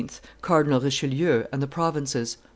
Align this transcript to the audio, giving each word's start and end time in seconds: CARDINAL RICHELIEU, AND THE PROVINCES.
CARDINAL 0.41 0.79
RICHELIEU, 0.81 1.45
AND 1.51 1.61
THE 1.61 1.67
PROVINCES. 1.67 2.37